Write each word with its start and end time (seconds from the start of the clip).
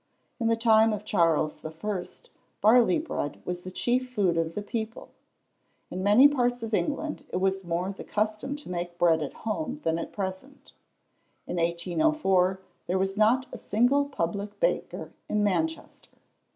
In 0.39 0.47
the 0.47 0.55
time 0.55 0.93
of 0.93 1.05
Charles 1.05 1.57
the 1.57 1.69
First, 1.69 2.31
barley 2.59 2.97
bread 2.97 3.39
was 3.45 3.61
the 3.61 3.69
chief 3.69 4.09
food 4.09 4.35
of 4.35 4.55
the 4.55 4.63
people. 4.63 5.11
In 5.91 6.01
many 6.01 6.27
parts 6.27 6.63
of 6.63 6.73
England 6.73 7.23
it 7.29 7.37
was 7.37 7.63
more 7.63 7.91
the 7.91 8.03
custom 8.03 8.55
to 8.55 8.69
make 8.71 8.97
bread 8.97 9.21
at 9.21 9.33
home 9.45 9.75
than 9.83 9.99
at 9.99 10.11
present. 10.11 10.71
In 11.45 11.57
1804, 11.57 12.59
there 12.87 12.97
was 12.97 13.15
not 13.15 13.45
a 13.53 13.59
single 13.59 14.05
public 14.09 14.59
baker 14.59 15.13
in 15.29 15.43
Manchester. 15.43 16.17